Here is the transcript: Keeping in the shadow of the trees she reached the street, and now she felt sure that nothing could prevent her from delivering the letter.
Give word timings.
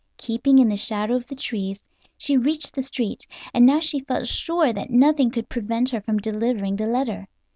Keeping 0.17 0.57
in 0.57 0.69
the 0.69 0.77
shadow 0.77 1.13
of 1.13 1.27
the 1.27 1.35
trees 1.35 1.79
she 2.17 2.35
reached 2.35 2.73
the 2.73 2.81
street, 2.81 3.27
and 3.53 3.67
now 3.67 3.79
she 3.79 3.99
felt 3.99 4.25
sure 4.27 4.73
that 4.73 4.89
nothing 4.89 5.29
could 5.29 5.47
prevent 5.47 5.89
her 5.91 6.01
from 6.01 6.17
delivering 6.17 6.77
the 6.77 6.87
letter. 6.87 7.27